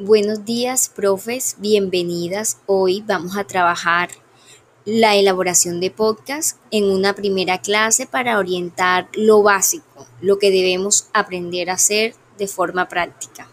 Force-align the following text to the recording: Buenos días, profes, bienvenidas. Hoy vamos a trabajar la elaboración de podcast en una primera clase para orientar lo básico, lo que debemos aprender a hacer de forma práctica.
Buenos 0.00 0.44
días, 0.44 0.88
profes, 0.94 1.56
bienvenidas. 1.58 2.58
Hoy 2.66 3.02
vamos 3.04 3.36
a 3.36 3.42
trabajar 3.42 4.10
la 4.84 5.16
elaboración 5.16 5.80
de 5.80 5.90
podcast 5.90 6.56
en 6.70 6.84
una 6.84 7.16
primera 7.16 7.58
clase 7.58 8.06
para 8.06 8.38
orientar 8.38 9.08
lo 9.14 9.42
básico, 9.42 10.06
lo 10.20 10.38
que 10.38 10.52
debemos 10.52 11.08
aprender 11.12 11.68
a 11.68 11.72
hacer 11.72 12.14
de 12.38 12.46
forma 12.46 12.88
práctica. 12.88 13.47